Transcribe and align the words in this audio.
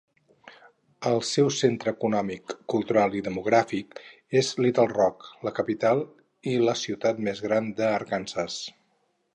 El 1.09 1.19
seu 1.31 1.49
centre 1.57 1.93
econòmic, 1.97 2.55
cultural 2.75 3.17
i 3.19 3.21
demogràfic 3.27 4.01
és 4.43 4.51
Little 4.67 4.87
Rock, 4.95 5.29
la 5.49 5.55
capital 5.61 6.03
i 6.55 6.57
la 6.71 6.77
ciutat 6.87 7.23
més 7.29 7.45
gran 7.49 7.71
d'Arkansas. 7.81 8.61